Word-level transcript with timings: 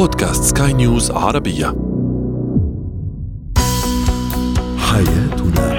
بودكاست 0.00 0.56
سكاي 0.56 0.72
نيوز 0.72 1.10
عربية. 1.10 1.74
حياتنا. 4.78 5.70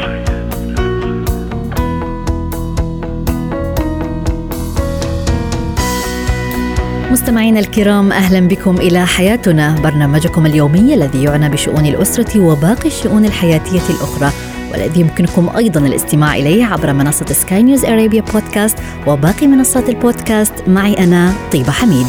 مستمعينا 7.12 7.60
الكرام 7.60 8.12
أهلا 8.12 8.48
بكم 8.48 8.76
إلى 8.76 9.06
حياتنا. 9.06 9.76
برنامجكم 9.84 10.46
اليومي 10.46 10.94
الذي 10.94 11.24
يعنى 11.24 11.50
بشؤون 11.50 11.86
الأسرة 11.86 12.40
وباقي 12.40 12.88
الشؤون 12.88 13.26
الحياتية 13.26 13.90
الأخرى 13.90 14.32
والذي 14.72 15.02
يمكنكم 15.02 15.50
أيضا 15.58 15.80
الاستماع 15.80 16.36
إليه 16.36 16.66
عبر 16.66 16.94
منصة 16.94 17.26
سكاي 17.26 17.64
نيوز 17.64 17.86
أرابيا 17.86 18.22
بودكاست 18.22 18.78
وباقي 19.08 19.48
منصات 19.48 19.90
البودكاست. 19.90 20.54
معي 20.68 20.94
أنا 20.94 21.34
طيبة 21.52 21.72
حميد. 21.72 22.08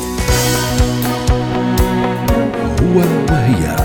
هو 2.92 2.98
وهي. 2.98 3.76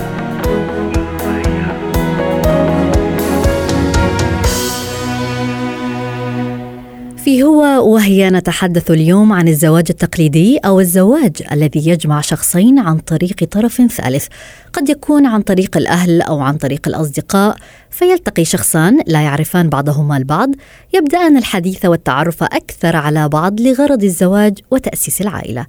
في 7.24 7.42
هو 7.42 7.92
وهي 7.94 8.30
نتحدث 8.30 8.90
اليوم 8.90 9.32
عن 9.32 9.48
الزواج 9.48 9.86
التقليدي 9.90 10.58
أو 10.58 10.80
الزواج 10.80 11.42
الذي 11.52 11.88
يجمع 11.88 12.20
شخصين 12.20 12.78
عن 12.78 12.98
طريق 12.98 13.44
طرف 13.44 13.82
ثالث. 13.82 14.26
قد 14.72 14.88
يكون 14.88 15.26
عن 15.26 15.42
طريق 15.42 15.76
الأهل 15.76 16.22
أو 16.22 16.40
عن 16.40 16.56
طريق 16.56 16.88
الأصدقاء 16.88 17.56
فيلتقي 17.90 18.44
شخصان 18.44 19.00
لا 19.06 19.20
يعرفان 19.20 19.68
بعضهما 19.68 20.16
البعض 20.16 20.50
يبدأان 20.94 21.36
الحديث 21.36 21.84
والتعرف 21.84 22.42
أكثر 22.42 22.96
على 22.96 23.28
بعض 23.28 23.60
لغرض 23.60 24.04
الزواج 24.04 24.58
وتأسيس 24.70 25.20
العائلة. 25.20 25.66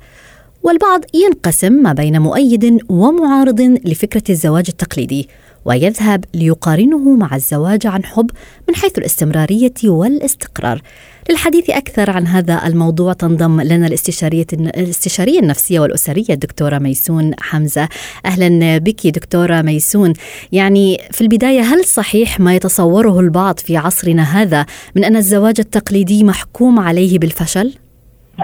والبعض 0.64 1.02
ينقسم 1.14 1.74
ما 1.74 1.94
بين 1.94 2.22
مؤيد 2.22 2.80
ومعارض 2.90 3.62
لفكرة 3.62 4.24
الزواج 4.30 4.66
التقليدي 4.70 5.30
ويذهب 5.66 6.26
ليقارنه 6.34 7.16
مع 7.16 7.36
الزواج 7.36 7.88
عن 7.88 8.06
حب 8.06 8.32
من 8.70 8.76
حيث 8.76 8.98
الاستمرارية 8.98 9.74
والاستقرار. 9.84 10.82
للحديث 11.30 11.70
أكثر 11.70 12.10
عن 12.10 12.28
هذا 12.28 12.68
الموضوع 12.68 13.14
تنضم 13.14 13.62
لنا 13.62 13.88
الاستشارية 13.88 14.46
الاستشارية 14.54 15.40
النفسية 15.40 15.80
والأسرية 15.80 16.30
الدكتورة 16.30 16.78
ميسون 16.78 17.32
حمزة. 17.40 17.90
أهلا 18.26 18.78
بك 18.78 19.08
دكتورة 19.08 19.62
ميسون. 19.62 20.14
يعني 20.52 20.98
في 21.12 21.22
البداية 21.22 21.62
هل 21.62 21.86
صحيح 21.86 22.40
ما 22.40 22.56
يتصوره 22.56 23.20
البعض 23.20 23.60
في 23.60 23.78
عصرنا 23.78 24.24
هذا 24.24 24.66
من 24.96 25.04
أن 25.04 25.16
الزواج 25.16 25.56
التقليدي 25.60 26.24
محكوم 26.24 26.80
عليه 26.80 27.20
بالفشل؟ 27.20 27.74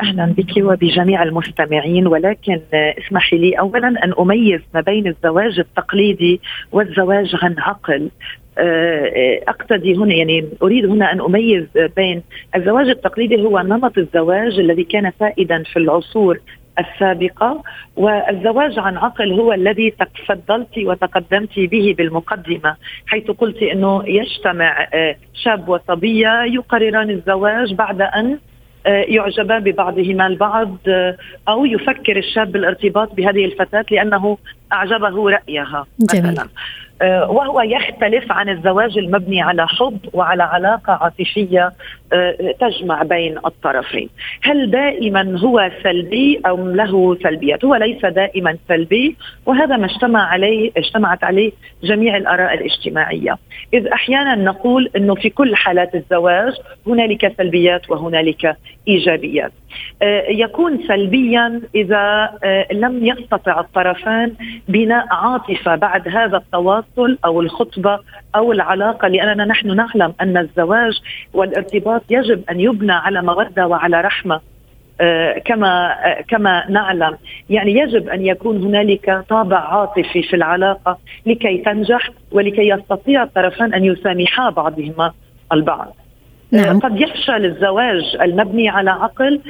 أهلا 0.03 0.25
بك 0.25 0.51
وبجميع 0.57 1.23
المستمعين 1.23 2.07
ولكن 2.07 2.59
اسمحي 2.73 3.37
لي 3.37 3.53
اولا 3.59 3.87
أن 3.87 4.13
أميز 4.19 4.61
ما 4.73 4.81
بين 4.81 5.07
الزواج 5.07 5.59
التقليدي 5.59 6.41
والزواج 6.71 7.35
عن 7.43 7.55
عقل. 7.59 8.09
أقتدي 9.47 9.95
هنا 9.95 10.13
يعني 10.13 10.49
أريد 10.63 10.85
هنا 10.85 11.11
أن 11.11 11.21
أميز 11.21 11.65
بين 11.95 12.23
الزواج 12.55 12.87
التقليدي 12.89 13.41
هو 13.43 13.59
نمط 13.59 13.97
الزواج 13.97 14.59
الذي 14.59 14.83
كان 14.83 15.11
سائدا 15.19 15.63
في 15.63 15.79
العصور 15.79 16.39
السابقة 16.79 17.63
والزواج 17.95 18.79
عن 18.79 18.97
عقل 18.97 19.31
هو 19.31 19.53
الذي 19.53 19.91
تفضلت 19.91 20.77
وتقدمت 20.77 21.59
به 21.59 21.95
بالمقدمة 21.97 22.75
حيث 23.07 23.31
قلت 23.31 23.63
أنه 23.63 24.03
يجتمع 24.05 24.87
شاب 25.33 25.69
وصبية 25.69 26.43
يقرران 26.43 27.09
الزواج 27.09 27.73
بعد 27.73 28.01
أن 28.01 28.39
يعجبان 28.87 29.63
ببعضهما 29.63 30.27
البعض 30.27 30.77
أو 31.47 31.65
يفكر 31.65 32.17
الشاب 32.17 32.51
بالارتباط 32.51 33.13
بهذه 33.15 33.45
الفتاة 33.45 33.85
لأنه 33.91 34.37
أعجبه 34.73 35.29
رأيها 35.29 35.85
جميل. 35.99 36.31
مثلا 36.31 36.47
وهو 37.29 37.61
يختلف 37.61 38.31
عن 38.31 38.49
الزواج 38.49 38.97
المبني 38.97 39.41
على 39.41 39.67
حب 39.67 39.97
وعلى 40.13 40.43
علاقة 40.43 40.93
عاطفية 40.93 41.71
تجمع 42.59 43.03
بين 43.03 43.37
الطرفين. 43.37 44.09
هل 44.43 44.71
دائما 44.71 45.39
هو 45.39 45.71
سلبي 45.83 46.41
أو 46.45 46.67
له 46.67 47.17
سلبيات؟ 47.23 47.65
هو 47.65 47.75
ليس 47.75 48.05
دائما 48.05 48.57
سلبي 48.67 49.15
وهذا 49.45 49.77
ما 49.77 49.85
اجتمع 49.85 50.27
عليه 50.27 50.71
اجتمعت 50.77 51.23
عليه 51.23 51.51
جميع 51.83 52.17
الآراء 52.17 52.53
الاجتماعية. 52.53 53.37
إذ 53.73 53.87
أحيانا 53.87 54.35
نقول 54.35 54.89
إنه 54.95 55.15
في 55.15 55.29
كل 55.29 55.55
حالات 55.55 55.95
الزواج 55.95 56.53
هنالك 56.87 57.33
سلبيات 57.37 57.89
وهنالك 57.89 58.57
إيجابيات. 58.87 59.51
يكون 60.29 60.87
سلبيا 60.87 61.61
إذا 61.75 62.31
لم 62.71 63.05
يستطع 63.05 63.59
الطرفان 63.59 64.33
بناء 64.67 65.05
عاطفة 65.11 65.75
بعد 65.75 66.07
هذا 66.07 66.37
التواصل 66.37 67.17
أو 67.25 67.41
الخطبة 67.41 67.99
أو 68.35 68.51
العلاقة 68.51 69.07
لأننا 69.07 69.45
نحن 69.45 69.75
نعلم 69.75 70.13
أن 70.21 70.37
الزواج 70.37 71.01
والارتباط 71.33 72.03
يجب 72.09 72.43
أن 72.49 72.59
يبنى 72.59 72.91
على 72.91 73.21
مودة 73.21 73.67
وعلى 73.67 74.01
رحمة 74.01 74.41
كما 75.45 75.95
كما 76.27 76.65
نعلم. 76.69 77.17
يعني 77.49 77.71
يجب 77.71 78.09
أن 78.09 78.25
يكون 78.25 78.63
هنالك 78.63 79.23
طابع 79.29 79.57
عاطفي 79.57 80.23
في 80.23 80.35
العلاقة 80.35 80.97
لكي 81.25 81.57
تنجح 81.57 82.09
ولكي 82.31 82.69
يستطيع 82.69 83.23
الطرفان 83.23 83.73
أن 83.73 83.85
يسامحا 83.85 84.49
بعضهما 84.49 85.11
البعض. 85.53 85.95
نعم. 86.51 86.79
قد 86.79 87.01
يفشل 87.01 87.45
الزواج 87.45 88.17
المبني 88.21 88.69
على 88.69 88.89
عقل 88.89 89.41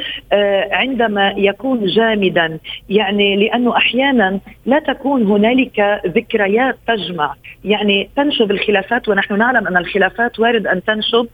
عندما 0.72 1.34
يكون 1.38 1.86
جامدا. 1.86 2.60
يعني 2.90 3.36
لأنه 3.36 3.78
أحيانا 3.78 4.40
لا 4.66 4.80
تكون 4.80 5.24
هنالك 5.24 6.02
ذكريات 6.08 6.78
تجمع. 6.88 7.36
يعني 7.66 8.10
تنشب 8.16 8.52
الخلافات 8.52 9.10
ونحن 9.10 9.38
نعلم 9.38 9.68
أن 9.68 9.78
الخلافات 9.78 10.40
وارد 10.40 10.68
أن 10.68 10.84
تنشب 10.84 11.28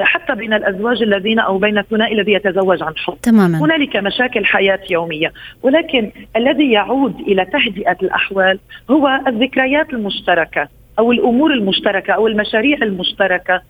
حتى 0.00 0.34
بين 0.34 0.52
الأزواج 0.52 1.02
الذين 1.02 1.38
أو 1.38 1.58
بين 1.58 1.78
الثنائي 1.78 2.14
الذي 2.14 2.32
يتزوج 2.32 2.82
عن 2.82 2.96
حب. 2.96 3.16
تماما. 3.22 3.58
هنالك 3.58 3.96
مشاكل 3.96 4.44
حياة 4.44 4.80
يومية. 4.90 5.32
ولكن 5.62 6.10
الذي 6.36 6.72
يعود 6.72 7.20
إلى 7.20 7.44
تهدئة 7.44 7.96
الأحوال 8.02 8.58
هو 8.90 9.20
الذكريات 9.26 9.92
المشتركة 9.92 10.68
أو 10.98 11.12
الأمور 11.12 11.52
المشتركة 11.52 12.12
أو 12.12 12.26
المشاريع 12.26 12.78
المشتركة. 12.82 13.62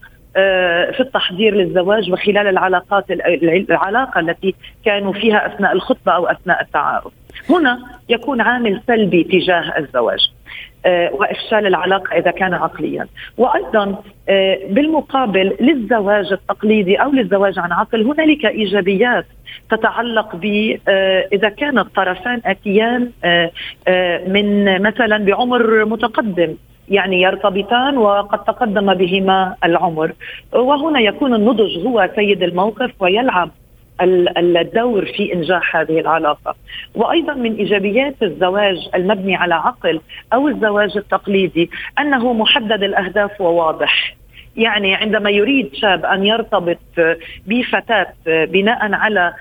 في 0.92 1.00
التحضير 1.00 1.54
للزواج 1.54 2.12
وخلال 2.12 2.48
العلاقات 2.48 3.04
العلاقة 3.10 4.20
التي 4.20 4.54
كانوا 4.84 5.12
فيها 5.12 5.46
أثناء 5.46 5.72
الخطبة 5.72 6.12
أو 6.12 6.26
أثناء 6.26 6.62
التعارف. 6.62 7.12
هنا 7.50 7.78
يكون 8.08 8.40
عامل 8.40 8.80
سلبي 8.86 9.24
تجاه 9.24 9.78
الزواج 9.78 10.30
وإفشال 10.86 11.66
العلاقة 11.66 12.18
إذا 12.18 12.30
كان 12.30 12.54
عقليا. 12.54 13.06
وأيضا 13.36 14.02
بالمقابل 14.70 15.56
للزواج 15.60 16.32
التقليدي 16.32 16.96
أو 16.96 17.10
للزواج 17.10 17.58
عن 17.58 17.72
عقل 17.72 18.02
هنالك 18.02 18.46
إيجابيات 18.46 19.26
تتعلق 19.70 20.36
ب 20.36 20.44
إذا 21.32 21.48
كان 21.48 21.78
الطرفان 21.78 22.40
أتيان 22.46 23.10
من 24.26 24.82
مثلا 24.82 25.24
بعمر 25.24 25.84
متقدم. 25.84 26.54
يعني 26.90 27.22
يرتبطان 27.22 27.98
وقد 27.98 28.44
تقدم 28.44 28.94
بهما 28.94 29.56
العمر. 29.64 30.12
وهنا 30.52 31.00
يكون 31.00 31.34
النضج 31.34 31.86
هو 31.86 32.10
سيد 32.14 32.42
الموقف 32.42 32.90
ويلعب 33.00 33.50
الدور 34.00 35.04
في 35.04 35.34
إنجاح 35.34 35.76
هذه 35.76 36.00
العلاقة. 36.00 36.54
وأيضا 36.94 37.34
من 37.34 37.54
إيجابيات 37.54 38.22
الزواج 38.22 38.88
المبني 38.94 39.36
على 39.36 39.54
عقل 39.54 40.00
أو 40.32 40.48
الزواج 40.48 40.96
التقليدي 40.96 41.70
أنه 41.98 42.32
محدد 42.32 42.82
الأهداف 42.82 43.40
وواضح. 43.40 44.14
يعني 44.56 44.94
عندما 44.94 45.30
يريد 45.30 45.70
شاب 45.74 46.04
أن 46.04 46.26
يرتبط 46.26 46.78
بفتاة 47.46 48.06
بناء 48.26 48.92
على 48.92 49.34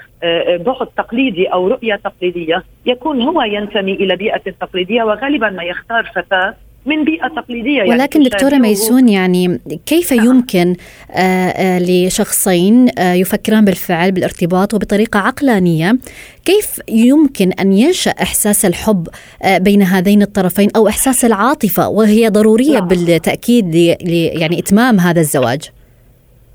بعد 0.65 0.87
تقليدي 0.97 1.47
أو 1.47 1.67
رؤية 1.67 1.95
تقليدية 1.95 2.63
يكون 2.85 3.21
هو 3.21 3.41
ينتمي 3.41 3.93
إلى 3.93 4.15
بيئة 4.15 4.51
تقليدية 4.61 5.03
وغالبا 5.03 5.49
ما 5.49 5.63
يختار 5.63 6.03
فتاة 6.15 6.53
من 6.87 7.03
بيئة 7.03 7.27
تقليدية 7.27 7.77
يعني 7.77 7.89
ولكن 7.89 8.23
دكتورة 8.23 8.55
ميسون 8.55 9.09
يعني 9.09 9.59
كيف. 9.85 10.11
يمكن 10.11 10.75
آه، 11.11 11.47
آه، 11.47 11.79
لشخصين 11.79 12.89
آه، 12.99 13.13
يفكران 13.13 13.65
بالفعل 13.65 14.11
بالارتباط 14.11 14.73
وبطريقة 14.73 15.19
عقلانية 15.19 15.97
كيف 16.45 16.81
يمكن 16.89 17.51
أن 17.51 17.73
ينشأ 17.73 18.11
إحساس 18.11 18.65
الحب 18.65 19.07
بين 19.45 19.81
هذين 19.81 20.21
الطرفين 20.21 20.69
أو 20.75 20.87
إحساس 20.87 21.25
العاطفة 21.25 21.87
وهي 21.87 22.29
ضرورية 22.29 22.79
نعم. 22.79 22.87
بالتأكيد 22.87 23.75
يعني 23.75 24.59
إتمام 24.59 24.99
هذا 24.99 25.19
الزواج 25.19 25.61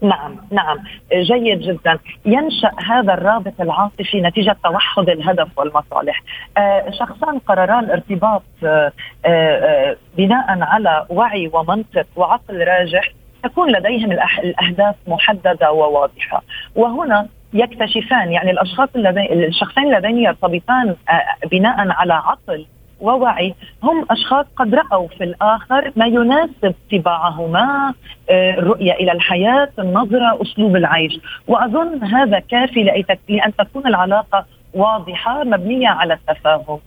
نعم 0.03 0.37
نعم. 0.51 0.79
جيد 1.13 1.61
جدا. 1.61 1.99
ينشأ 2.27 2.71
هذا 2.87 3.15
الرابط 3.15 3.61
العاطفي 3.61 4.21
نتيجة 4.21 4.57
توحد 4.65 5.09
الهدف 5.09 5.59
والمصالح. 5.59 6.23
آه 6.59 6.91
شخصان 6.91 7.39
قررا 7.39 7.81
الارتباط 7.81 8.43
آه 8.65 8.93
آه 9.27 9.97
بناء 10.17 10.47
على 10.49 11.07
وعي 11.09 11.51
ومنطق 11.53 12.07
وعقل 12.17 12.59
راجح 12.65 13.09
تكون 13.43 13.73
لديهم 13.73 14.13
الأهداف 14.13 14.95
محددة 15.07 15.73
وواضحة. 15.73 16.43
وهنا 16.75 17.29
يكتشفان 17.55 18.33
يعني 18.33 18.51
الأشخاص 18.51 18.89
اللذين 18.97 19.45
الشخصين 19.45 19.95
اللذين 19.95 20.19
يرتبطان 20.19 20.97
بناء 21.51 21.91
على 21.91 22.15
عقل 22.15 22.67
ووعي. 23.03 23.55
هم 23.83 24.07
أشخاص 24.11 24.47
قد 24.57 24.75
رأوا 24.75 25.09
في 25.09 25.25
الآخر 25.25 25.93
ما 25.97 26.07
يناسب 26.07 26.75
طباعهما 26.93 27.95
آه، 28.31 28.55
الرؤيه 28.55 28.93
إلى 28.93 29.13
الحياة 29.13 29.69
النظرة 29.79 30.43
أسلوب 30.43 30.77
العيش. 30.77 31.21
وأظن 31.49 32.05
هذا 32.05 32.39
كافي 32.39 33.05
لأن 33.29 33.57
تكون 33.59 33.87
العلاقة 33.87 34.47
واضحة 34.75 35.45
مبنية 35.45 35.89
على 35.89 36.15
التفاهم. 36.15 36.79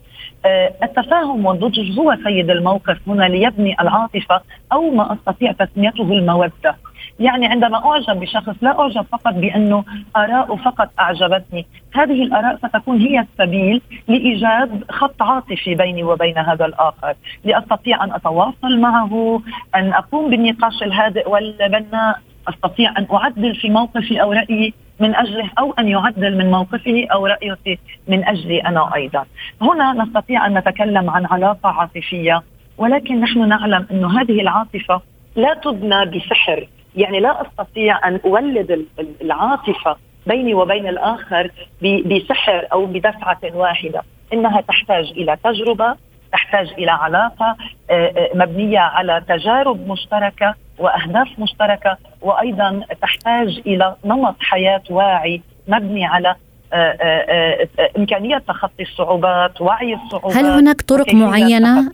آه، 0.45 0.73
التفاهم 0.83 1.45
والنضج 1.45 1.99
هو 1.99 2.17
سيد 2.23 2.49
الموقف 2.49 2.97
هنا 3.07 3.23
ليبني 3.23 3.75
العاطفة 3.81 4.41
أو 4.71 4.89
ما 4.89 5.13
أستطيع 5.13 5.51
تسميته 5.51 6.03
المودة. 6.03 6.75
يعني 7.19 7.47
عندما 7.47 7.85
أعجب 7.85 8.19
بشخص 8.19 8.55
لا 8.61 8.79
أعجب 8.79 9.05
فقط 9.11 9.33
بأنه 9.33 9.83
اراءه 10.15 10.55
فقط 10.55 10.89
أعجبتني، 10.99 11.65
هذه 11.93 12.23
الأراء 12.23 12.57
ستكون 12.57 13.01
هي 13.01 13.19
السبيل 13.19 13.81
لإيجاد 14.07 14.83
خط 14.89 15.21
عاطفي 15.21 15.75
بيني 15.75 16.03
وبين 16.03 16.37
هذا 16.37 16.65
الآخر، 16.65 17.13
لأستطيع 17.43 18.03
أن 18.03 18.11
أتواصل 18.11 18.79
معه، 18.79 19.41
أن 19.75 19.93
أقوم 19.93 20.29
بالنقاش 20.29 20.83
الهادئ 20.83 21.29
والبناء، 21.29 22.19
أستطيع 22.47 22.93
أن 22.97 23.07
أعدل 23.13 23.55
في 23.55 23.69
موقفي 23.69 24.21
أو 24.21 24.31
رأيي 24.31 24.73
من 24.99 25.15
أجله 25.15 25.49
أو 25.59 25.73
أن 25.79 25.87
يعدل 25.87 26.37
من 26.37 26.51
موقفه 26.51 27.07
أو 27.13 27.25
رايه 27.25 27.77
من 28.07 28.27
أجلي 28.27 28.59
أنا 28.59 28.95
أيضا. 28.95 29.25
هنا 29.61 29.93
نستطيع 29.93 30.45
أن 30.45 30.57
نتكلم 30.57 31.09
عن 31.09 31.25
علاقة 31.25 31.69
عاطفية 31.69 32.43
ولكن 32.77 33.19
نحن 33.19 33.47
نعلم 33.47 33.87
انه 33.91 34.21
هذه 34.21 34.41
العاطفة 34.41 35.01
لا 35.35 35.53
تبنى 35.53 36.05
بسحر 36.05 36.67
يعني 36.95 37.19
لا 37.19 37.41
أستطيع 37.41 38.07
أن 38.07 38.19
أولد 38.25 38.85
العاطفة 39.21 39.95
بيني 40.27 40.53
وبين 40.53 40.87
الآخر 40.87 41.51
بسحر 41.81 42.67
أو 42.73 42.85
بدفعة 42.85 43.39
واحدة. 43.53 44.03
إنها 44.33 44.61
تحتاج 44.61 45.11
إلى 45.11 45.37
تجربة 45.43 45.95
تحتاج 46.31 46.73
إلى 46.77 46.91
علاقة 46.91 47.55
آه، 47.89 47.93
آه، 47.93 48.29
مبنية 48.35 48.79
على 48.79 49.23
تجارب 49.29 49.87
مشتركة 49.87 50.55
وأهداف 50.77 51.27
مشتركة 51.39 51.97
وأيضا 52.21 52.81
تحتاج 53.01 53.61
إلى 53.67 53.95
نمط 54.05 54.35
حياة 54.39 54.81
واعي 54.89 55.41
مبني 55.67 56.05
على 56.05 56.35
آه، 56.73 57.67
إمكانية 57.97 58.37
تخطي 58.37 58.83
الصعوبات 58.83 59.61
وعي 59.61 59.93
الصعوبات 59.93 60.37
هل 60.37 60.45
هناك 60.45 60.81
طرق 60.81 61.13
معينة 61.13 61.91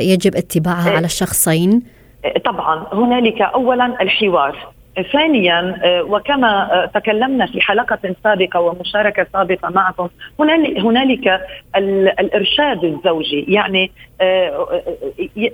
يجب 0.00 0.36
اتباعها 0.36 0.90
على 0.90 1.06
الشخصين؟ 1.06 1.82
طبعا 2.44 2.86
هنالك 2.92 3.42
اولا 3.42 4.02
الحوار. 4.02 4.56
ثانيا 5.12 5.80
آه، 5.84 6.02
وكما 6.02 6.72
آه، 6.72 6.86
تكلمنا 6.86 7.46
في 7.46 7.60
حلقة 7.60 8.14
سابقة 8.24 8.60
ومشاركة 8.60 9.26
سابقة 9.32 9.68
معكم 9.68 10.08
هنالك 10.78 11.40
الإرشاد 11.76 12.84
الزوجي. 12.84 13.44
يعني 13.48 13.90
آه، 14.20 14.82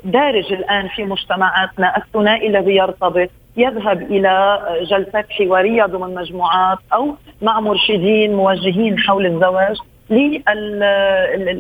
دارج 0.05 0.53
الآن 0.53 0.89
في 0.89 1.05
مجتمعاتنا 1.05 1.97
الثنائي 1.97 2.49
الذي 2.49 2.77
يرتبط 2.77 3.31
يذهب 3.57 4.03
إلى 4.03 4.61
جلسات 4.91 5.27
حوارية 5.31 5.85
ضمن 5.87 6.15
مجموعات 6.15 6.79
أو 6.93 7.15
مع 7.43 7.61
مرشدين 7.61 8.35
موجهين 8.35 8.99
حول 8.99 9.27
الزواج 9.27 9.77
لل 10.11 10.83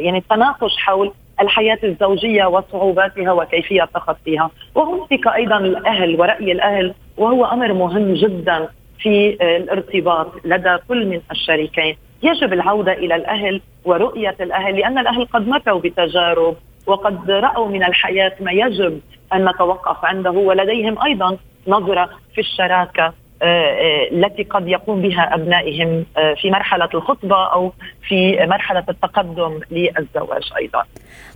يعني 0.00 0.18
التناقش 0.18 0.76
حول 0.76 1.12
الحياة 1.40 1.78
الزوجية 1.84 2.44
وصعوباتها 2.44 3.32
وكيفية 3.32 3.88
تخطيها 3.94 4.50
وهناك 4.75 5.26
أيضا 5.34 5.58
الأهل 5.58 6.20
ورأي 6.20 6.52
الأهل 6.52 6.94
وهو 7.16 7.44
أمر 7.44 7.72
مهم 7.72 8.14
جدا 8.14 8.69
في 8.98 9.36
الارتباط 9.56 10.32
لدى 10.44 10.76
كل 10.88 11.06
من 11.06 11.20
الشريكين 11.31 11.96
يجب 12.22 12.52
العودة 12.52 12.92
إلى 12.92 13.14
الأهل 13.14 13.60
ورؤية 13.84 14.36
الأهل 14.40 14.76
لأن 14.76 14.98
الأهل 14.98 15.25
قد 15.25 15.48
مروا 15.48 15.81
بتجارب 15.81 16.56
وقد 16.86 17.31
رأوا 17.31 17.69
من 17.69 17.84
الحياة 17.84 18.32
ما 18.40 18.52
يجب 18.52 19.00
أن 19.34 19.48
نتوقف 19.48 20.04
عنده 20.04 20.31
ولديهم 20.31 21.02
أيضا 21.02 21.36
نظرة 21.69 22.10
في 22.34 22.40
الشراكة 22.40 23.12
آه، 23.42 23.46
آه، 23.46 24.08
التي 24.12 24.42
قد 24.42 24.69
يقوم 24.69 25.02
بها 25.02 25.34
أبنائهم 25.34 26.06
آه، 26.16 26.34
في 26.34 26.50
مرحلة 26.50 26.88
الخطبة 26.94 27.44
أو 27.44 27.72
في 28.08 28.46
مرحلة 28.46 28.84
التقدم 28.88 29.60
للزواج 29.70 30.52
أيضا. 30.56 30.84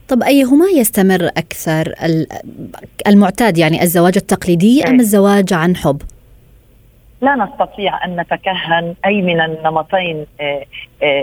طب 0.08 0.22
أيهما 0.22 0.66
يستمر 0.76 1.26
أكثر 1.36 1.92
المعتاد 3.06 3.58
يعني 3.58 3.82
الزواج 3.82 4.12
التقليدي 4.16 4.84
أم 4.84 4.92
إيه. 4.92 5.00
الزواج 5.00 5.52
عن 5.52 5.76
حب؟ 5.76 6.02
لا 7.22 7.34
نستطيع 7.34 8.04
أن 8.04 8.20
نتكهن 8.20 8.94
أي 9.06 9.22
من 9.22 9.40
النمطين 9.40 10.26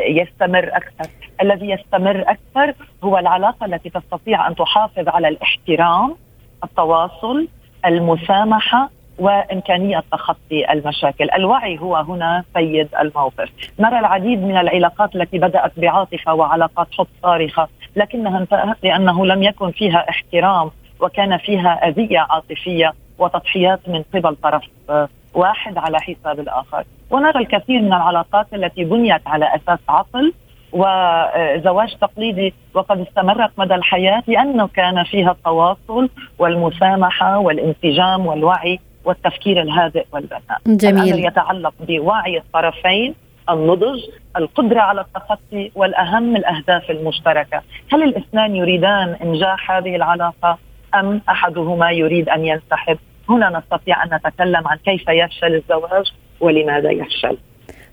يستمر 0.08 0.70
أكثر، 0.74 1.10
الذي 1.42 1.70
يستمر 1.70 2.22
أكثر 2.22 2.74
هو 3.04 3.18
العلاقة 3.18 3.66
التي 3.66 3.90
تستطيع 3.90 4.48
أن 4.48 4.56
تحافظ 4.56 5.08
على 5.08 5.28
الاحترام، 5.28 6.16
التواصل، 6.64 7.48
المسامحة، 7.86 8.90
وإمكانية 9.20 10.04
تخطي 10.12 10.72
المشاكل، 10.72 11.30
الوعي 11.32 11.80
هو 11.80 11.96
هنا 11.96 12.44
سيد 12.54 12.90
الموقف، 13.00 13.50
نرى 13.80 14.00
العديد 14.00 14.44
من 14.44 14.58
العلاقات 14.58 15.16
التي 15.16 15.38
بدأت 15.38 15.72
بعاطفة 15.78 16.34
وعلاقات 16.34 16.88
حب 16.92 17.08
صارخة، 17.24 17.68
لكنها 17.96 18.38
انتهت 18.38 18.78
لأنه 18.84 19.26
لم 19.26 19.44
يكن 19.44 19.72
فيها 19.72 20.10
احترام 20.10 20.72
وكان 21.00 21.38
فيها 21.38 21.88
أذية 21.88 22.20
عاطفية 22.30 22.94
وتضحيات 23.20 23.80
من 23.88 24.04
قبل 24.14 24.36
طرف 24.36 24.64
واحد 25.34 25.78
على 25.78 25.98
حساب 26.00 26.40
الآخر، 26.40 26.84
ونرى 27.10 27.40
الكثير 27.40 27.82
من 27.82 27.94
العلاقات 27.94 28.54
التي 28.54 28.84
بنيت 28.84 29.28
على 29.28 29.56
أساس 29.56 29.80
عقل 29.90 30.34
وزواج 30.72 31.96
تقليدي 32.02 32.54
وقد 32.74 33.00
استمرت 33.00 33.52
مدى 33.58 33.76
الحياة 33.76 34.24
لأنه 34.28 34.68
كان 34.68 35.04
فيها 35.04 35.32
التواصل 35.32 36.10
والمسامحة 36.40 37.38
والانسجام 37.38 38.26
والوعي 38.26 38.80
والتفكير 39.06 39.62
الهادئ 39.62 40.06
والبناء. 40.12 40.60
جميل. 40.68 41.04
الأمر 41.04 41.28
يتعلق 41.28 41.74
بوعي 41.80 42.38
الطرفين 42.38 43.16
النضج 43.50 44.00
القدرة 44.38 44.80
على 44.80 45.02
التخطي 45.02 45.72
والأهم 45.76 46.36
الأهداف 46.36 46.90
المشتركة. 46.90 47.62
هل 47.94 48.04
الاثنان 48.04 48.56
يريدان 48.56 49.16
إنجاح 49.24 49.72
هذه 49.72 49.96
العلاقة 49.96 50.58
أم 50.96 51.22
أحدهما 51.30 51.92
يريد 51.92 52.30
أن 52.30 52.46
ينسحب؟ 52.46 52.98
هنا 53.30 53.60
نستطيع 53.60 54.04
أن 54.04 54.10
نتكلم 54.16 54.68
عن 54.68 54.78
كيف 54.78 55.04
يفشل 55.10 55.56
الزواج 55.56 56.06
ولماذا 56.40 56.92
يفشل. 56.92 57.38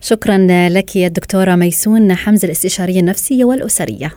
شكرا 0.01 0.39
لك 0.69 0.97
يا 0.97 1.07
الدكتورة 1.07 1.55
ميسون. 1.55 2.15
حمزة 2.15 2.47
الاستشارية 2.47 3.01
النفسية 3.01 3.45
والأسرية. 3.45 4.11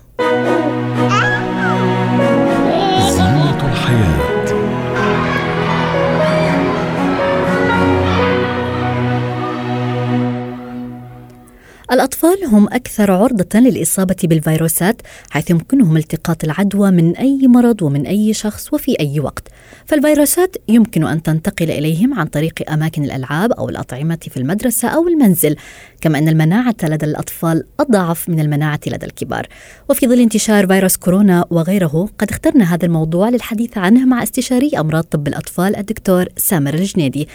الأطفال 11.95 12.45
هم 12.45 12.67
أكثر 12.67 13.11
عرضة 13.11 13.59
للإصابة 13.59 14.15
بالفيروسات 14.23 15.01
حيث 15.29 15.49
يمكنهم 15.49 15.97
التقاط 15.97 16.43
العدوى 16.43 16.91
من 16.91 17.17
أي 17.17 17.47
مرض 17.47 17.81
ومن 17.81 18.05
أي 18.07 18.33
شخص 18.33 18.73
وفي 18.73 18.99
أي 18.99 19.19
وقت. 19.19 19.47
فالفيروسات 19.85 20.55
يمكن 20.67 21.07
أن 21.07 21.23
تنتقل 21.23 21.71
إليهم 21.71 22.13
عن 22.13 22.27
طريق 22.27 22.71
أماكن 22.71 23.03
الألعاب 23.03 23.51
أو 23.51 23.69
الأطعمة 23.69 24.17
في 24.21 24.37
المدرسة 24.37 24.87
أو 24.87 25.07
المنزل. 25.07 25.55
كما 26.01 26.17
أن 26.17 26.27
المناعة 26.27 26.75
لدى 26.83 27.05
الأطفال 27.05 27.63
أضعف 27.79 28.29
من 28.29 28.39
المناعة 28.39 28.79
لدى 28.87 29.05
الكبار. 29.05 29.45
وفي 29.89 30.07
ظل 30.07 30.19
انتشار 30.19 30.67
فيروس 30.67 30.97
كورونا 30.97 31.45
وغيره 31.49 32.09
قد 32.19 32.29
اخترنا 32.29 32.73
هذا 32.73 32.85
الموضوع 32.85 33.29
للحديث 33.29 33.77
عنه 33.77 34.05
مع 34.05 34.23
استشاري 34.23 34.71
أمراض 34.79 35.03
طب 35.03 35.27
الأطفال 35.27 35.75
الدكتور 35.75 36.25
سامر 36.35 36.73
الجنيدي. 36.73 37.27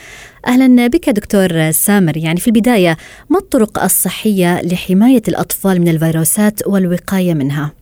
أهلا 0.47 0.87
بك 0.87 1.09
دكتور 1.11 1.71
سامر. 1.71 2.17
يعني 2.17 2.41
في 2.41 2.49
البداية 2.49 2.97
ما 3.31 3.39
الطرق 3.39 3.83
الصحية 3.83 4.61
لحماية 4.63 5.23
الأطفال 5.29 5.81
من 5.81 5.89
الفيروسات 5.89 6.67
والوقاية 6.67 7.35
منها؟ 7.35 7.73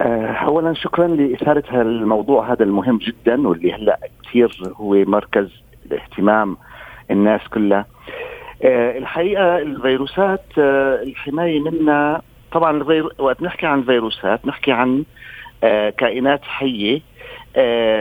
آه، 0.00 0.26
اولا 0.26 0.74
شكرا 0.74 1.06
لاثاره 1.08 1.82
الموضوع 1.82 2.52
هذا 2.52 2.62
المهم 2.62 2.98
جدا 2.98 3.48
واللي 3.48 3.72
هلأ 3.72 3.98
كثير 4.24 4.72
هو 4.76 4.94
مركز 4.94 5.48
اهتمام 5.92 6.56
الناس 7.10 7.40
كلها. 7.54 7.86
الحقيقة 8.64 9.58
الفيروسات 9.58 10.44
آه، 10.58 11.02
الحماية 11.02 11.60
منها 11.60 12.22
طبعا. 12.52 12.82
وقت 13.18 13.42
نحكي 13.42 13.66
عن 13.66 13.82
فيروسات 13.82 14.46
نحكي 14.46 14.72
عن 14.72 15.04
كائنات 15.98 16.42
حية 16.42 17.00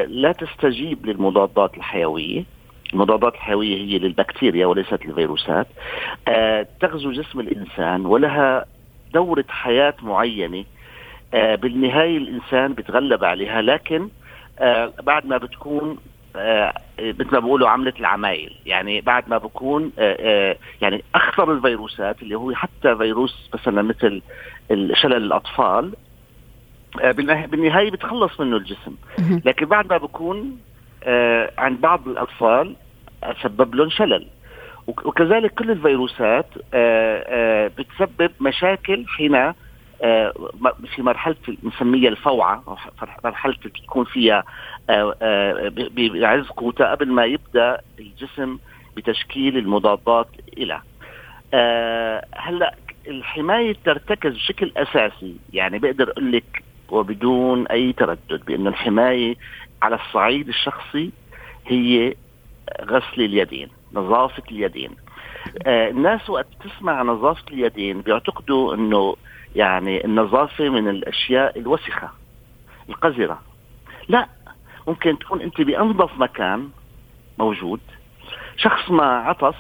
لا 0.08 0.32
تستجيب 0.32 1.06
للمضادات 1.06 1.78
الحيوية 1.78 2.44
المضادات 2.94 3.34
الحيوية 3.34 3.78
هي 3.78 4.00
للبكتيريا 4.00 4.66
وليست 4.66 5.06
للفيروسات 5.06 5.68
تغزو 6.80 7.12
جسم 7.12 7.40
الإنسان 7.40 8.06
ولها 8.06 8.66
دورة 9.14 9.46
حياة 9.50 9.94
معينة 10.02 10.66
آه، 11.34 11.56
بالنهاية 11.56 12.18
الإنسان 12.18 12.74
بيتغلب 12.74 13.24
عليها 13.24 13.62
لكن 13.62 14.10
آه، 14.60 14.94
بعد 15.04 15.26
ما 15.26 15.38
بتكون 15.38 15.90
آه، 15.90 15.98
مثل 17.00 17.32
ما 17.32 17.40
بقولوا 17.40 17.70
عملة 17.70 17.94
العمايل. 18.00 18.56
يعني 18.66 19.02
بعد 19.02 19.30
ما 19.30 19.38
بكون 19.38 19.92
يعني 20.82 21.04
أخطر 21.16 21.52
الفيروسات 21.52 22.22
اللي 22.22 22.36
هو 22.36 22.54
حتى 22.54 22.96
فيروس 22.96 23.50
مثلا 23.54 23.82
مثل 23.82 24.22
شلل 24.94 25.14
الأطفال 25.24 25.94
بالنهاية 27.52 27.92
بتخلص 27.92 28.40
منه 28.40 28.58
الجسم. 28.58 28.96
لكن 29.46 29.66
بعد 29.66 29.90
ما 29.90 29.98
بكون 29.98 30.58
عند 31.58 31.82
بعض 31.82 32.08
الأطفال 32.08 32.76
سبب 33.44 33.76
لهم 33.76 33.90
شلل. 33.90 34.28
وكذلك 34.88 35.54
كل 35.54 35.72
الفيروسات 35.72 36.46
بتسبب 37.78 38.32
مشاكل 38.42 39.06
حين 39.08 39.36
آه، 39.36 39.56
في 40.96 41.02
مرحلة 41.02 41.36
نسميها 41.64 42.10
الفوعة 42.10 42.78
مرحلة 43.24 43.56
تكون 43.84 44.06
فيها 44.06 44.44
آه، 44.90 45.16
آه، 45.22 45.72
بعز 45.98 46.48
قوتها 46.48 46.92
قبل 46.92 47.12
ما 47.12 47.26
يبدأ 47.26 47.82
الجسم 48.00 48.58
بتشكيل 48.98 49.58
المضادات 49.58 50.28
لها 50.58 50.84
هلأ 52.36 52.76
الحماية 53.08 53.76
ترتكز 53.86 54.34
بشكل 54.34 54.72
أساسي 54.78 55.36
يعني 55.54 55.80
بقدر 55.80 56.12
أقول 56.12 56.32
لك 56.32 56.64
وبدون 56.90 57.68
أي 57.68 57.94
تردد 57.94 58.46
بانه 58.46 58.70
الحماية 58.70 59.36
على 59.82 59.96
الصعيد 59.96 60.48
الشخصي 60.48 61.12
هي 61.68 62.16
غسل 62.82 63.22
اليدين 63.22 63.68
نظافة 63.94 64.44
اليدين. 64.52 64.92
الناس 65.68 66.30
وقت 66.30 66.48
تسمع 66.64 67.02
نظافة 67.04 67.44
اليدين 67.52 68.02
بيعتقدوا 68.02 68.76
إنه 68.76 69.16
يعني 69.56 70.06
النظافة 70.06 70.70
من 70.70 70.88
الأشياء 70.88 71.60
الوسخة 71.60 72.10
القذرة. 72.90 73.42
لا 74.08 74.28
ممكن 74.88 75.20
تكون 75.20 75.42
أنت 75.42 75.62
بأنظف 75.62 76.18
مكان 76.18 76.70
موجود 77.40 77.80
شخص 78.58 78.92
ما 78.92 79.04
عطس 79.06 79.56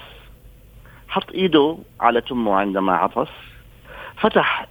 حط 1.09 1.31
إيده 1.31 1.77
على 1.99 2.21
تمه 2.21 2.55
عندما 2.55 2.93
عطس 2.93 3.29
فتح 4.17 4.67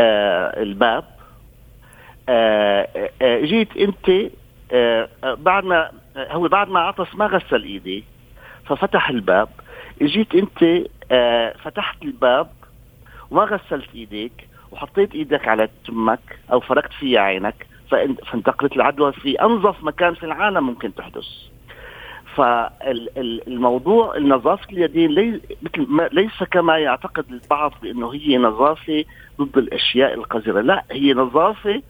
آه 0.00 0.62
الباب 0.62 1.04
آه 2.28 3.10
آه 3.22 3.40
جيت 3.44 3.76
أنت 3.76 4.30
آه 4.72 5.08
بعد 5.24 5.64
ما 5.64 5.90
هو 6.16 6.48
بعد 6.48 6.68
ما 6.68 6.80
عطس 6.80 7.14
ما 7.14 7.26
غسل 7.26 7.62
إيديه 7.62 8.02
ففتح 8.66 9.08
الباب 9.10 9.48
جيت 10.02 10.34
أنت 10.34 10.86
آه 11.12 11.54
فتحت 11.62 12.02
الباب 12.02 12.50
وما 13.30 13.44
غسلت 13.44 13.88
إيديك 13.94 14.32
وحطيت 14.72 15.14
إيدك 15.14 15.48
على 15.48 15.68
تمك 15.86 16.38
أو 16.52 16.60
فركت 16.60 16.92
فيها 16.92 17.20
عينك 17.20 17.66
فانتقلت 18.30 18.76
العدوى 18.76 19.12
في 19.12 19.42
أنظف 19.42 19.84
مكان 19.84 20.14
في 20.14 20.26
العالم 20.26 20.66
ممكن 20.66 20.94
تحدث. 20.94 21.26
فالموضوع 22.34 24.18
نظافة 24.18 24.66
اليدين 24.72 25.10
لي 25.10 25.40
ما 25.76 26.08
ليس 26.12 26.42
كما 26.50 26.78
يعتقد 26.78 27.24
البعض 27.30 27.72
بأنه 27.82 28.14
هي 28.14 28.38
نظافة 28.38 29.04
ضد 29.40 29.58
الأشياء 29.58 30.14
القذرة، 30.14 30.60
لا 30.60 30.84
هي 30.90 31.12
نظافة 31.12 31.82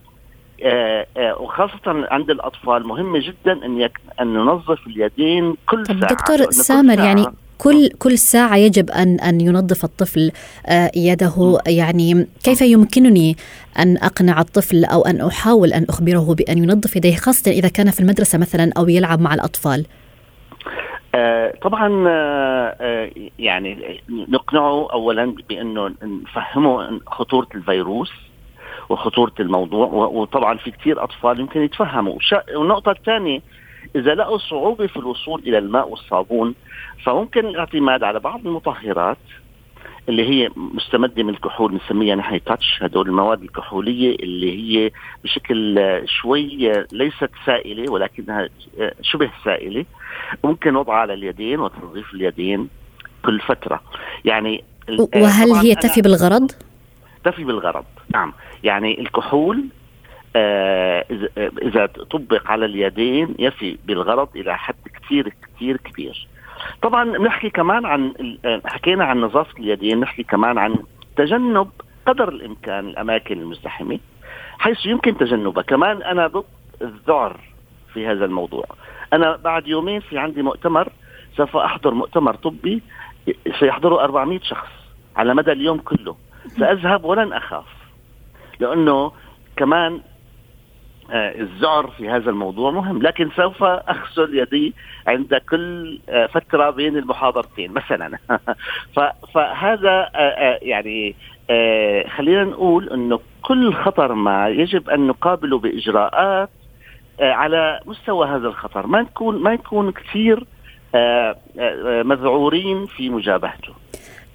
آه 0.62 1.06
آه 1.16 1.42
وخاصة 1.42 2.06
عند 2.10 2.30
الأطفال 2.30 2.86
مهمة 2.86 3.18
جدا 3.18 3.66
أن 3.66 3.88
أن 4.20 4.34
ننظف 4.34 4.86
اليدين 4.86 5.56
كل 5.66 5.86
ساعة. 5.86 6.00
دكتور 6.00 6.36
سامر 6.50 6.98
يعني 6.98 7.26
كل 7.58 7.88
كل 7.98 8.18
ساعة 8.18 8.56
يجب 8.56 8.90
أن 8.90 9.20
أن 9.20 9.40
ينظف 9.40 9.84
الطفل 9.84 10.30
آه، 10.66 10.90
يده. 10.96 11.58
يعني 11.66 12.26
كيف 12.44 12.60
يمكنني 12.60 13.36
أن 13.78 13.96
أقنع 13.96 14.40
الطفل 14.40 14.84
أو 14.84 15.02
أن 15.02 15.20
أحاول 15.20 15.72
أن 15.72 15.86
أخبره 15.88 16.34
بأن 16.34 16.58
ينظف 16.58 16.96
يديه 16.96 17.16
خاصة 17.16 17.50
إذا 17.50 17.68
كان 17.68 17.90
في 17.90 18.00
المدرسة 18.00 18.38
مثلا 18.38 18.72
أو 18.78 18.88
يلعب 18.88 19.20
مع 19.20 19.34
الأطفال؟ 19.34 19.86
آه 21.14 21.54
طبعا 21.62 22.04
آه 22.08 23.10
يعني 23.38 24.00
نقنعه 24.08 24.92
اولا 24.92 25.34
بأنه 25.48 25.90
نفهمه 26.02 27.00
خطورة 27.06 27.48
الفيروس 27.54 28.10
وخطورة 28.88 29.32
الموضوع 29.40 29.86
وطبعا 29.86 30.56
في 30.56 30.70
كثير 30.70 31.04
أطفال 31.04 31.40
يمكن 31.40 31.62
يتفهموا. 31.62 32.18
والنقطه 32.56 32.90
الثانية 32.90 33.40
إذا 33.98 34.14
لقوا 34.14 34.38
صعوبة 34.38 34.86
في 34.86 34.96
الوصول 34.96 35.42
إلى 35.46 35.58
الماء 35.58 35.88
والصابون 35.88 36.54
فممكن 37.04 37.46
الاعتماد 37.46 38.02
على 38.02 38.20
بعض 38.20 38.46
المطهرات 38.46 39.18
اللي 40.08 40.28
هي 40.28 40.50
مستمدة 40.56 41.22
من 41.22 41.28
الكحول 41.28 41.72
بنسميها 41.72 42.14
نحن 42.14 42.44
تاتش 42.44 42.82
هدول 42.82 43.08
المواد 43.08 43.42
الكحولية 43.42 44.14
اللي 44.14 44.58
هي 44.58 44.90
بشكل 45.24 45.80
شوي 46.06 46.72
ليست 46.92 47.30
سائلة 47.46 47.92
ولكنها 47.92 48.48
شبه 49.02 49.30
سائلة. 49.44 49.84
ممكن 50.44 50.76
وضعها 50.76 50.96
على 50.98 51.14
اليدين 51.14 51.60
وتنظيف 51.60 52.14
اليدين 52.14 52.68
كل 53.24 53.40
فترة. 53.40 53.80
يعني 54.24 54.64
وهل 55.14 55.52
هي 55.52 55.74
تفي 55.74 56.00
بالغرض؟ 56.02 56.50
تفي 57.24 57.44
بالغرض 57.44 57.84
نعم. 58.14 58.32
يعني 58.64 59.00
الكحول 59.00 59.64
آه 60.36 61.04
اذا 61.62 61.86
طبق 61.86 62.50
على 62.50 62.66
اليدين 62.66 63.34
يفي 63.38 63.78
بالغرض 63.84 64.28
إلى 64.36 64.58
حد 64.58 64.74
كثير 64.94 65.32
كثير 65.56 65.76
كبير. 65.76 66.28
طبعا 66.82 67.04
نحكي 67.04 67.50
كمان 67.50 67.86
عن 67.86 68.12
حكينا 68.66 69.04
عن 69.04 69.20
نظافة 69.20 69.58
اليدين 69.58 70.00
نحكي 70.00 70.22
كمان 70.22 70.58
عن 70.58 70.76
تجنب 71.16 71.70
قدر 72.06 72.28
الإمكان 72.28 72.88
الأماكن 72.88 73.40
المزدحمة 73.40 73.98
حيث 74.58 74.86
يمكن 74.86 75.18
تجنبها. 75.18 75.62
كمان 75.62 76.02
أنا 76.02 76.26
ضد 76.26 76.44
الذعر 76.82 77.40
في 77.94 78.06
هذا 78.06 78.24
الموضوع. 78.24 78.64
أنا 79.12 79.36
بعد 79.36 79.68
يومين 79.68 80.00
في 80.00 80.18
عندي 80.18 80.42
مؤتمر 80.42 80.88
سوف 81.36 81.56
أحضر 81.56 81.94
مؤتمر 81.94 82.34
طبي 82.34 82.82
سيحضره 83.60 84.04
400 84.04 84.40
شخص 84.42 84.68
على 85.16 85.34
مدى 85.34 85.52
اليوم 85.52 85.78
كله. 85.78 86.16
سأذهب 86.58 87.04
ولن 87.04 87.32
أخاف 87.32 87.64
لأنه 88.60 89.12
كمان 89.56 89.92
آه، 89.94 90.00
الذعر 91.12 91.86
في 91.86 92.08
هذا 92.08 92.30
الموضوع 92.30 92.70
مهم 92.70 93.02
لكن 93.02 93.30
سوف 93.36 93.62
أغسل 93.62 94.38
يدي 94.38 94.74
عند 95.06 95.34
كل 95.50 95.98
آه، 96.08 96.26
فترة 96.26 96.70
بين 96.70 96.96
المحاضرتين 96.96 97.72
مثلا. 97.72 98.18
فهذا 99.34 100.10
آه، 100.14 100.58
يعني 100.62 101.14
خلينا 102.16 102.44
نقول 102.44 102.88
إنه 102.88 103.20
كل 103.42 103.74
خطر 103.74 104.14
ما 104.14 104.48
يجب 104.48 104.90
أن 104.90 105.06
نقابله 105.06 105.58
بإجراءات 105.58 106.50
على 107.20 107.80
مستوى 107.86 108.26
هذا 108.26 108.48
الخطر. 108.48 108.86
ما 108.86 109.02
نكون 109.02 109.42
ما 109.42 109.52
نكون 109.52 109.92
كثير 109.92 110.44
مذعورين 112.04 112.86
في 112.86 113.10
مجابهته. 113.10 113.74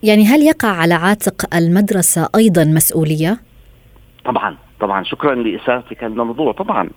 يعني 0.03 0.25
هل 0.25 0.41
يقع 0.41 0.67
على 0.67 0.93
عاتق 0.93 1.55
المدرسة 1.55 2.29
أيضا 2.35 2.63
مسؤولية؟ 2.63 3.39
طبعا. 4.25 4.57
طبعا 4.83 5.03
شكرا 5.03 5.35
لاثارتك 5.35 6.03
هذا 6.03 6.13
الموضوع. 6.13 6.51
طبعا 6.51 6.89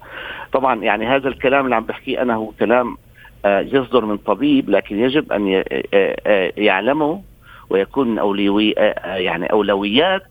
طبعا 0.52 0.82
يعني 0.82 1.06
هذا 1.06 1.28
الكلام 1.28 1.64
اللي 1.64 1.76
عم 1.76 1.84
بحكيه 1.84 2.22
أنا 2.22 2.34
هو 2.34 2.50
كلام 2.58 2.96
آه، 3.44 3.60
يصدر 3.60 4.04
من 4.04 4.16
طبيب 4.16 4.70
لكن 4.70 4.98
يجب 4.98 5.32
أن 5.32 5.54
آه، 5.54 6.16
آه، 6.26 6.52
يعلمه 6.56 7.22
ويكون 7.70 8.08
من 8.08 8.18
اولوي 8.18 8.70
يعني 9.04 9.46
أولويات 9.46 10.22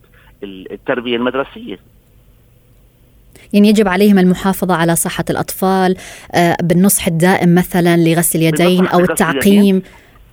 التربية 0.44 1.16
المدرسية. 1.16 1.80
يعني 3.54 3.70
يجب 3.70 3.88
عليهم 3.88 4.20
المحافظة 4.20 4.76
على 4.76 4.96
صحة 4.96 5.26
الأطفال 5.30 5.96
بالنصح 6.64 7.08
الدائم 7.08 7.56
مثلا 7.56 7.98
لغسل 7.98 8.40
اليدين 8.40 8.88
أو 8.88 9.00
التعقيم 9.00 9.82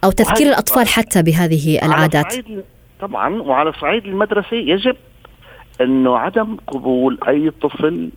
أو 0.05 0.11
تذكير 0.11 0.47
الأطفال 0.47 0.89
حتى 0.89 1.23
بهذه 1.23 1.79
العادات. 1.87 2.35
طبعا 3.01 3.43
وعلى 3.43 3.71
الصعيد 3.71 4.05
المدرسي 4.05 4.57
يجب 4.57 4.97
أنه 5.81 6.19
عدم 6.19 6.57
قبول 6.67 7.19
أي 7.29 7.51
طفل 7.51 8.11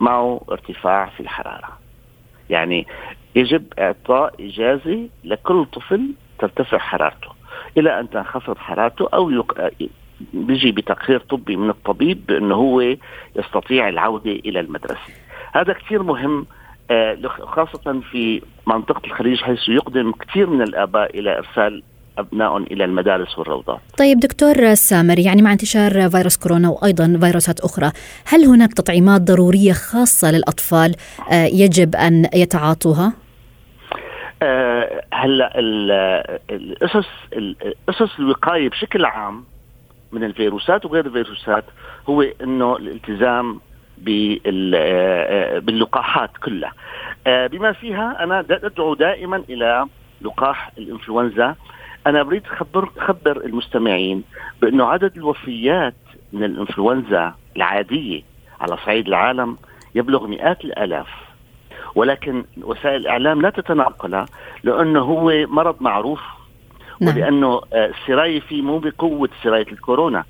معه 0.00 0.40
ارتفاع 0.50 1.06
في 1.06 1.20
الحرارة. 1.20 1.78
يعني 2.50 2.86
يجب 3.34 3.64
إعطاء 3.78 4.34
إجازة 4.40 5.08
لكل 5.24 5.64
طفل 5.64 6.10
ترتفع 6.38 6.78
حرارته 6.78 7.28
إلى 7.78 8.00
أن 8.00 8.10
تنخفض 8.10 8.58
حرارته 8.58 9.08
أو 9.14 9.44
بيجي 10.34 10.72
بتقرير 10.72 11.20
طبي 11.20 11.56
من 11.56 11.70
الطبيب 11.70 12.26
بأنه 12.26 12.54
هو 12.54 12.96
يستطيع 13.36 13.88
العودة 13.88 14.30
إلى 14.30 14.60
المدرسة. 14.60 15.12
هذا 15.52 15.72
كثير 15.72 16.02
مهم 16.02 16.46
آه، 16.90 17.18
خاصة 17.26 18.00
في 18.10 18.42
منطقة 18.66 19.06
الخليج 19.06 19.42
حيث 19.42 19.68
يقدم 19.68 20.12
كثير 20.12 20.50
من 20.50 20.62
الآباء 20.62 21.18
إلى 21.18 21.38
إرسال 21.38 21.82
أبناء 22.20 22.56
إلى 22.56 22.84
المدارس 22.84 23.38
والروضات 23.38 23.80
طيب 23.98 24.20
دكتور 24.20 24.74
سامر 24.74 25.18
يعني 25.18 25.42
مع 25.42 25.52
انتشار 25.52 26.10
فيروس 26.10 26.36
كورونا 26.36 26.68
وأيضا 26.68 27.18
فيروسات 27.20 27.60
أخرى 27.60 27.92
هل 28.26 28.44
هناك 28.44 28.72
تطعيمات 28.74 29.20
ضرورية 29.20 29.72
خاصة 29.72 30.30
للأطفال 30.30 30.94
آه، 31.32 31.44
يجب 31.44 31.96
أن 31.96 32.28
يتعاطوها؟ 32.34 33.12
آه، 34.42 35.04
هلا 35.12 35.58
الاسس 36.50 37.06
اسس 37.88 38.18
الوقايه 38.18 38.68
بشكل 38.68 39.04
عام 39.04 39.44
من 40.12 40.24
الفيروسات 40.24 40.84
وغير 40.84 41.06
الفيروسات 41.06 41.64
هو 42.08 42.22
إنه 42.22 42.76
الالتزام 42.76 43.60
آه، 44.08 45.58
باللقاحات 45.58 46.30
كلها. 46.44 46.72
بما 47.26 47.72
فيها 47.72 48.24
أنا 48.24 48.40
أدعو 48.50 48.94
دائما 48.94 49.42
إلى 49.48 49.86
لقاح 50.22 50.72
الإنفلونزا. 50.78 51.54
أنا 52.06 52.22
بريد 52.22 52.46
خبر 52.46 52.90
خبر 52.98 53.44
المستمعين 53.44 54.22
بأنه 54.62 54.86
عدد 54.86 55.16
الوفيات 55.16 55.94
من 56.32 56.44
الإنفلونزا 56.44 57.34
العادية 57.56 58.22
على 58.60 58.76
صعيد 58.76 59.06
العالم 59.08 59.56
يبلغ 59.94 60.26
مئات 60.26 60.64
الآلاف. 60.64 61.08
ولكن 61.94 62.44
وسائل 62.62 62.96
الإعلام 62.96 63.42
لا 63.42 63.50
تتناقلها 63.50 64.26
لأنه 64.64 65.00
هو 65.00 65.46
مرض 65.46 65.76
معروف 65.80 66.20
نعم. 67.00 67.16
ولأنه 67.16 67.60
آه، 67.72 67.86
السراية 67.86 68.40
فيه 68.40 68.62
مو 68.62 68.78
بقوة 68.78 69.28
سراية 69.42 69.66
الكورونا. 69.72 70.24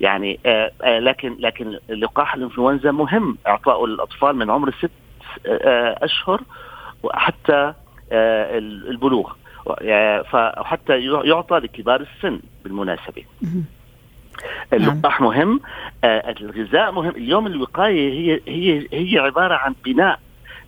يعني 0.00 0.40
آه، 0.46 0.72
آه، 0.82 0.98
لكن 0.98 1.36
لكن 1.38 1.78
لقاح 1.88 2.34
الإنفلونزا 2.34 2.90
مهم. 2.90 3.38
اعطائه 3.46 3.86
للاطفال 3.86 4.36
من 4.36 4.50
عمر 4.50 4.70
ست 4.70 4.90
أشهر 6.02 6.40
وحتى 7.02 7.74
البلوغ. 8.12 9.32
فحتى 10.22 11.00
يعطى 11.24 11.58
لكبار 11.58 12.00
السن 12.00 12.40
بالمناسبة. 12.64 13.24
اللقاح 14.72 15.20
نعم. 15.20 15.28
مهم 15.28 15.60
الغذاء 16.04 16.92
مهم. 16.92 17.08
اليوم 17.10 17.46
الوقاية 17.46 18.12
هي 18.12 18.40
هي 18.48 18.86
هي 18.92 19.18
عبارة 19.18 19.54
عن 19.54 19.74
بناء 19.84 20.20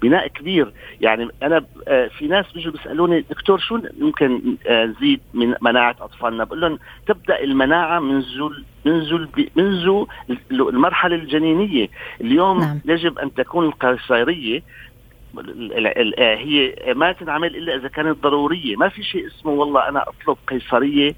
بناء 0.02 0.26
كبير. 0.28 0.72
يعني 1.00 1.28
أنا 1.42 1.64
آه، 1.88 2.06
في 2.06 2.26
ناس 2.26 2.52
بيجوا 2.52 2.72
بيسألوني 2.72 3.20
دكتور 3.20 3.58
شو 3.58 3.80
ممكن 3.98 4.56
آه، 4.66 4.84
نزيد 4.84 5.20
من 5.34 5.54
مناعة 5.60 5.96
أطفالنا؟ 6.00 6.44
بقول 6.44 6.60
لهم 6.60 6.78
تبدأ 7.06 7.40
المناعة 7.40 8.00
منذ 8.00 8.24
منذ 8.84 9.26
منذ 9.56 10.04
المرحلة 10.50 11.16
الجنينية. 11.16 11.88
اليوم 12.20 12.60
نعم. 12.60 12.80
يجب 12.84 13.18
أن 13.18 13.34
تكون 13.34 13.64
القيصريه 13.64 14.58
آه، 14.58 14.62
هي 16.18 16.74
ما 16.94 17.12
تنعمل 17.12 17.56
إلا 17.56 17.74
إذا 17.74 17.88
كانت 17.88 18.22
ضرورية 18.22 18.76
ما 18.76 18.88
في 18.88 19.02
شيء 19.02 19.26
اسمه 19.26 19.52
والله 19.52 19.88
أنا 19.88 20.04
أطلب 20.08 20.36
قيصرية 20.48 21.14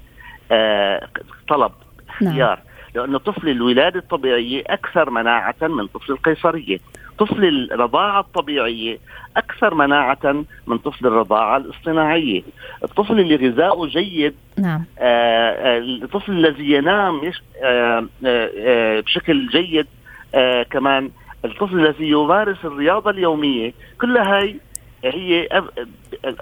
طلب 1.47 1.71
اختيار 2.09 2.55
نعم. 2.55 2.71
لأنه 2.95 3.17
طفل 3.17 3.49
الولادة 3.49 3.99
الطبيعية 3.99 4.63
أكثر 4.67 5.09
مناعة 5.09 5.55
من 5.61 5.87
طفل 5.87 6.11
القيصرية 6.11 6.77
طفل 7.19 7.69
الرضاعة 7.71 8.19
الطبيعية 8.19 8.97
أكثر 9.37 9.73
مناعة 9.73 10.45
من 10.67 10.77
طفل 10.77 11.07
الرضاعة 11.07 11.57
الاصطناعية 11.57 12.41
الطفل 12.83 13.19
اللي 13.19 13.35
غذاؤه 13.35 13.87
جيد 13.87 14.35
نعم. 14.57 14.85
آه, 14.99 15.51
آه، 15.51 15.77
الطفل 15.79 16.31
الذي 16.31 16.71
ينام 16.71 17.21
آه 17.63 18.07
آه, 18.25 18.49
آه، 18.57 18.99
بشكل 18.99 19.47
جيد 19.47 19.87
آه 20.35 20.63
كمان 20.63 21.09
الطفل 21.45 21.79
الذي 21.85 22.09
يمارس 22.09 22.57
الرياضة 22.65 23.09
اليومية 23.09 23.73
كل 24.01 24.17
هاي 24.17 24.55
هي 25.03 25.47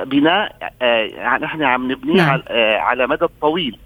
بناء 0.06 0.74
آه 0.82 1.38
نحن 1.42 1.64
عم 1.64 1.92
نبنيه 1.92 2.16
نعم. 2.16 2.42
على 2.80 3.08
مدى 3.08 3.26
طويل. 3.42 3.78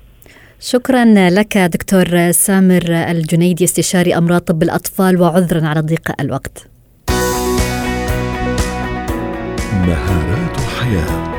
شكرا 0.60 1.06
لك 1.30 1.58
دكتور 1.58 2.32
سامر 2.32 2.84
الجنيدي 2.90 3.64
استشاري 3.64 4.18
أمراض 4.18 4.42
طب 4.42 4.64
الأطفال 4.64 5.22
وعذرا 5.22 5.68
على 5.68 5.80
ضيق 5.80 6.22
الوقت. 6.22 6.70
مهارات 9.88 10.58
الحياة. 10.58 11.33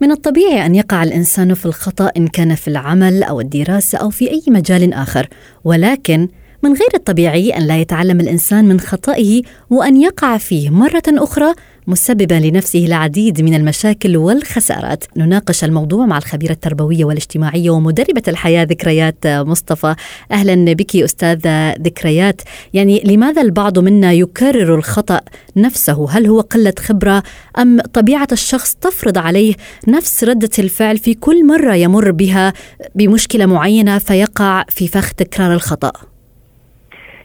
من 0.00 0.10
الطبيعي 0.10 0.66
أن 0.66 0.74
يقع 0.74 1.02
الإنسان 1.02 1.54
في 1.54 1.66
الخطأ 1.66 2.10
إن 2.16 2.28
كان 2.28 2.54
في 2.54 2.68
العمل 2.68 3.22
أو 3.22 3.40
الدراسة 3.40 3.98
أو 3.98 4.10
في 4.10 4.30
أي 4.30 4.42
مجال 4.48 4.92
آخر. 4.92 5.28
ولكن 5.64 6.28
من 6.62 6.72
غير 6.72 6.88
الطبيعي 6.94 7.50
أن 7.50 7.62
لا 7.62 7.80
يتعلم 7.80 8.20
الإنسان 8.20 8.64
من 8.64 8.80
خطئه 8.80 9.42
وأن 9.70 10.02
يقع 10.02 10.36
فيه 10.36 10.70
مرة 10.70 11.02
أخرى 11.08 11.54
مسببا 11.88 12.34
لنفسه 12.34 12.86
العديد 12.86 13.40
من 13.40 13.54
المشاكل 13.54 14.16
والخسارات. 14.16 15.04
نناقش 15.16 15.64
الموضوع 15.64 16.06
مع 16.06 16.18
الخبيرة 16.18 16.52
التربوية 16.52 17.04
والاجتماعية 17.04 17.70
ومدربة 17.70 18.22
الحياة 18.28 18.64
ذكريات 18.64 19.26
مصطفى. 19.26 19.94
أهلا 20.32 20.72
بك 20.72 20.96
أستاذة 20.96 21.72
ذكريات. 21.72 22.42
يعني 22.74 23.02
لماذا 23.04 23.42
البعض 23.42 23.78
منا 23.78 24.12
يكرر 24.12 24.74
الخطأ 24.74 25.20
نفسه؟ 25.56 26.10
هل 26.10 26.26
هو 26.26 26.40
قلة 26.40 26.74
خبرة 26.78 27.22
أم 27.58 27.80
طبيعة 27.80 28.28
الشخص 28.32 28.74
تفرض 28.74 29.18
عليه 29.18 29.54
نفس 29.88 30.24
ردة 30.24 30.50
الفعل 30.58 30.98
في 30.98 31.14
كل 31.14 31.46
مرة 31.46 31.74
يمر 31.74 32.10
بها 32.10 32.52
بمشكلة 32.94 33.46
معينة 33.46 33.98
فيقع 33.98 34.64
في 34.68 34.88
فخ 34.88 35.12
تكرار 35.12 35.54
الخطأ؟ 35.54 35.92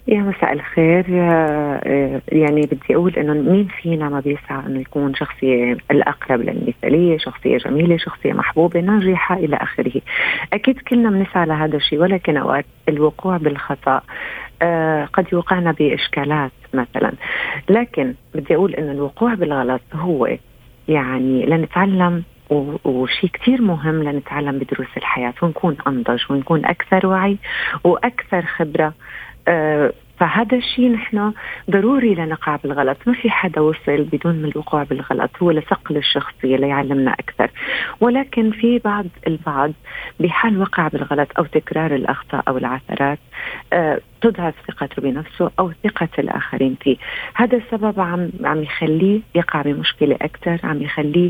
يا 0.07 0.21
مساء 0.21 0.53
الخير 0.53 1.05
آه، 1.09 2.21
يعني 2.31 2.61
بدي 2.61 2.95
أقول 2.95 3.15
إنه 3.15 3.33
مين 3.33 3.67
فينا 3.81 4.09
ما 4.09 4.19
بيسعى 4.19 4.65
إنه 4.67 4.79
يكون 4.79 5.15
شخصية 5.15 5.77
الأقرب 5.91 6.41
للمثالية، 6.41 7.17
شخصية 7.17 7.57
جميلة، 7.57 7.97
شخصية 7.97 8.33
محبوبة، 8.33 8.79
ناجحة 8.79 9.35
إلى 9.35 9.55
آخره. 9.55 10.01
أكيد 10.53 10.79
كلنا 10.79 11.09
بنسعى 11.09 11.45
لهذا 11.45 11.77
الشيء 11.77 11.99
ولكن 11.99 12.37
أوقات 12.37 12.65
الوقوع 12.89 13.37
بالخطأ 13.37 14.01
آه، 14.61 15.05
قد 15.05 15.25
يوقعنا 15.33 15.71
بإشكالات 15.71 16.51
مثلا، 16.73 17.11
لكن 17.69 18.13
بدي 18.35 18.55
أقول 18.55 18.75
إنه 18.75 18.91
الوقوع 18.91 19.33
بالغلط 19.33 19.81
هو 19.93 20.37
يعني 20.87 21.45
لنتعلم 21.45 22.23
وشيء 22.83 23.29
كثير 23.29 23.61
مهم 23.61 24.03
لنتعلم 24.03 24.59
بدروس 24.59 24.87
الحياة 24.97 25.33
ونكون 25.41 25.77
أنضج 25.87 26.21
ونكون 26.29 26.65
أكثر 26.65 27.07
وعي 27.07 27.37
وأكثر 27.83 28.41
خبرة 28.41 28.93
فهذا 30.19 30.57
الشيء 30.57 30.91
نحن 30.91 31.33
ضروري 31.71 32.15
لنقع 32.15 32.55
بالغلط. 32.55 32.97
ما 33.05 33.13
في 33.13 33.29
حدا 33.29 33.61
وصل 33.61 34.03
بدون 34.03 34.35
من 34.35 34.45
الوقوع 34.45 34.83
بالغلط. 34.83 35.31
هو 35.41 35.51
لصقل 35.51 35.97
الشخصية 35.97 36.57
ليعلمنا 36.57 37.11
أكثر. 37.11 37.51
ولكن 38.01 38.51
في 38.51 38.79
بعض 38.79 39.05
البعض 39.27 39.71
بحال 40.19 40.61
وقع 40.61 40.87
بالغلط 40.87 41.27
أو 41.37 41.45
تكرار 41.45 41.95
الأخطاء 41.95 42.43
أو 42.47 42.57
العثرات 42.57 43.19
آه 43.73 44.01
تضعف 44.21 44.53
ثقته 44.67 45.01
بنفسه 45.01 45.51
أو 45.59 45.71
ثقة 45.83 46.09
الآخرين 46.19 46.75
فيه. 46.81 46.97
هذا 47.35 47.57
السبب 47.57 47.99
عم 47.99 48.29
عم 48.43 48.63
يخليه 48.63 49.19
يقع 49.35 49.61
بمشكلة 49.61 50.15
أكثر 50.21 50.59
عم 50.63 50.81
يخليه 50.81 51.29